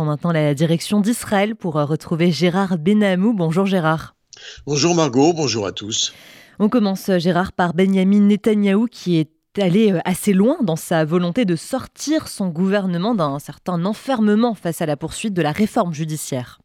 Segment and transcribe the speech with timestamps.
[0.00, 3.34] prend maintenant la direction d'Israël pour retrouver Gérard Benamou.
[3.34, 4.14] Bonjour Gérard.
[4.64, 6.14] Bonjour Margot, bonjour à tous.
[6.58, 11.54] On commence Gérard par Benjamin Netanyahou qui est allé assez loin dans sa volonté de
[11.54, 16.60] sortir son gouvernement d'un certain enfermement face à la poursuite de la réforme judiciaire.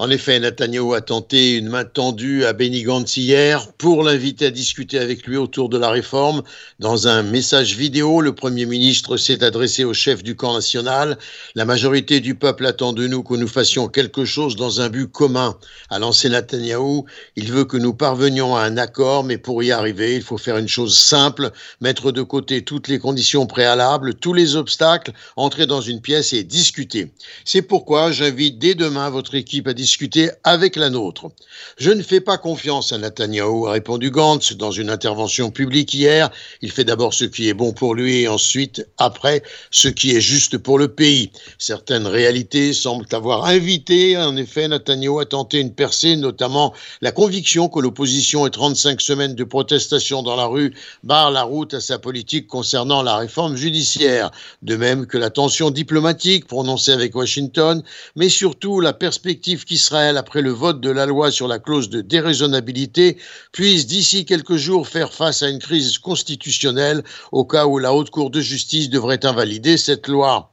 [0.00, 4.50] En effet, Netanyahu a tenté une main tendue à Benny Gantz hier pour l'inviter à
[4.50, 6.42] discuter avec lui autour de la réforme.
[6.78, 11.18] Dans un message vidéo, le Premier ministre s'est adressé au chef du camp national.
[11.54, 15.12] La majorité du peuple attend de nous que nous fassions quelque chose dans un but
[15.12, 15.58] commun.
[15.90, 17.02] A lancé Netanyahu,
[17.36, 20.56] il veut que nous parvenions à un accord, mais pour y arriver, il faut faire
[20.56, 21.50] une chose simple,
[21.82, 26.42] mettre de côté toutes les conditions préalables, tous les obstacles, entrer dans une pièce et
[26.42, 27.12] discuter.
[27.44, 31.30] C'est pourquoi j'invite dès demain votre équipe à discuter avec la nôtre.
[31.76, 36.30] Je ne fais pas confiance à Netanyahou, a répondu Gantz dans une intervention publique hier.
[36.62, 40.20] Il fait d'abord ce qui est bon pour lui et ensuite, après, ce qui est
[40.20, 41.32] juste pour le pays.
[41.58, 47.68] Certaines réalités semblent avoir invité, en effet, Netanyahou à tenter une percée, notamment la conviction
[47.68, 51.98] que l'opposition et 35 semaines de protestation dans la rue barrent la route à sa
[51.98, 54.30] politique concernant la réforme judiciaire.
[54.62, 57.82] De même que la tension diplomatique prononcée avec Washington,
[58.16, 61.88] mais surtout la perspective qui Israël, après le vote de la loi sur la clause
[61.88, 63.18] de déraisonnabilité,
[63.52, 67.02] puisse d'ici quelques jours faire face à une crise constitutionnelle
[67.32, 70.52] au cas où la Haute Cour de justice devrait invalider cette loi.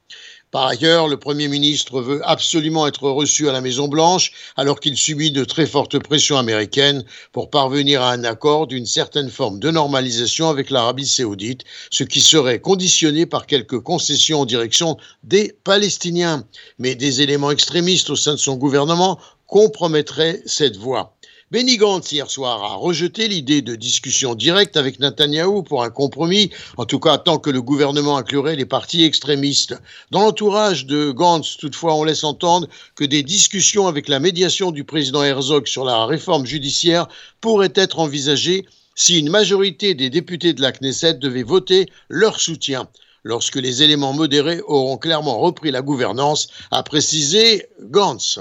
[0.50, 5.30] Par ailleurs, le Premier ministre veut absolument être reçu à la Maison-Blanche alors qu'il subit
[5.30, 10.48] de très fortes pressions américaines pour parvenir à un accord d'une certaine forme de normalisation
[10.48, 16.46] avec l'Arabie saoudite, ce qui serait conditionné par quelques concessions en direction des Palestiniens.
[16.78, 21.17] Mais des éléments extrémistes au sein de son gouvernement compromettraient cette voie.
[21.50, 26.50] Benny Gantz, hier soir, a rejeté l'idée de discussion directe avec Netanyahou pour un compromis,
[26.76, 29.74] en tout cas tant que le gouvernement inclurait les partis extrémistes.
[30.10, 34.84] Dans l'entourage de Gantz, toutefois, on laisse entendre que des discussions avec la médiation du
[34.84, 37.08] président Herzog sur la réforme judiciaire
[37.40, 42.90] pourraient être envisagées si une majorité des députés de la Knesset devait voter leur soutien
[43.24, 48.38] lorsque les éléments modérés auront clairement repris la gouvernance, a précisé Gantz.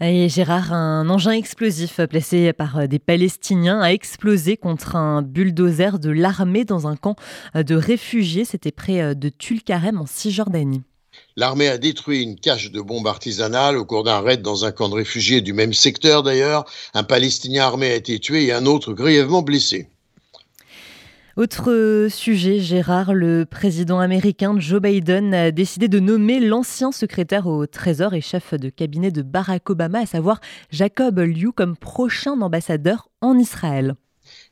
[0.00, 6.64] Gérard, un engin explosif placé par des Palestiniens a explosé contre un bulldozer de l'armée
[6.64, 7.16] dans un camp
[7.54, 8.44] de réfugiés.
[8.44, 10.82] C'était près de Tulkarem en Cisjordanie.
[11.36, 14.88] L'armée a détruit une cache de bombes artisanales au cours d'un raid dans un camp
[14.88, 16.64] de réfugiés du même secteur d'ailleurs.
[16.94, 19.91] Un Palestinien armé a été tué et un autre grièvement blessé.
[21.34, 27.66] Autre sujet, Gérard, le président américain Joe Biden a décidé de nommer l'ancien secrétaire au
[27.66, 33.08] Trésor et chef de cabinet de Barack Obama, à savoir Jacob Liu, comme prochain ambassadeur
[33.22, 33.94] en Israël.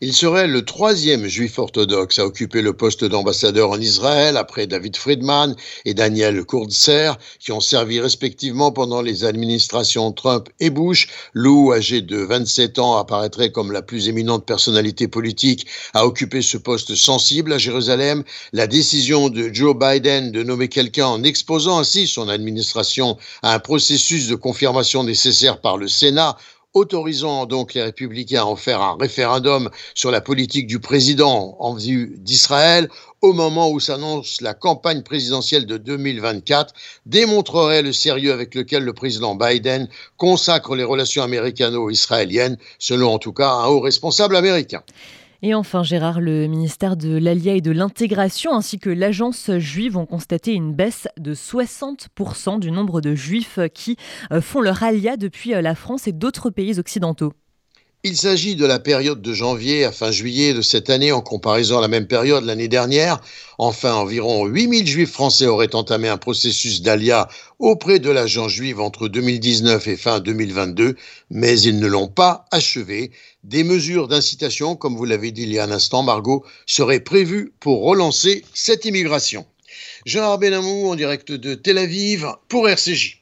[0.03, 4.97] Il serait le troisième juif orthodoxe à occuper le poste d'ambassadeur en Israël après David
[4.97, 5.55] Friedman
[5.85, 11.09] et Daniel Kurtzer, qui ont servi respectivement pendant les administrations Trump et Bush.
[11.35, 16.57] Lou, âgé de 27 ans, apparaîtrait comme la plus éminente personnalité politique à occuper ce
[16.57, 18.25] poste sensible à Jérusalem.
[18.55, 23.59] La décision de Joe Biden de nommer quelqu'un en exposant ainsi son administration à un
[23.59, 26.39] processus de confirmation nécessaire par le Sénat
[26.75, 31.75] autorisant donc les républicains à en faire un référendum sur la politique du président en
[31.75, 32.89] vue d'Israël
[33.23, 36.73] au moment où s'annonce la campagne présidentielle de 2024
[37.07, 43.33] démontrerait le sérieux avec lequel le président Biden consacre les relations américano-israéliennes, selon en tout
[43.33, 44.83] cas un haut responsable américain.
[45.43, 50.05] Et enfin, Gérard, le ministère de l'Alia et de l'Intégration ainsi que l'agence juive ont
[50.05, 53.97] constaté une baisse de 60% du nombre de juifs qui
[54.33, 57.33] euh, font leur alia depuis euh, la France et d'autres pays occidentaux.
[58.03, 61.77] Il s'agit de la période de janvier à fin juillet de cette année en comparaison
[61.77, 63.21] à la même période l'année dernière.
[63.59, 67.29] Enfin, environ 8000 juifs français auraient entamé un processus d'alia
[67.59, 70.97] auprès de l'agent juive entre 2019 et fin 2022,
[71.29, 73.11] mais ils ne l'ont pas achevé.
[73.45, 77.53] Des mesures d'incitation, comme vous l'avez dit il y a un instant, Margot, seraient prévues
[77.61, 79.45] pour relancer cette immigration.
[80.07, 83.19] Jean Benamou en direct de Tel Aviv pour RCJ.